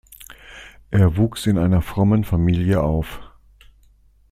Er 0.89 1.15
wuchs 1.15 1.45
in 1.45 1.59
einer 1.59 1.83
frommen 1.83 2.23
Familie 2.23 2.81
auf. 2.81 3.21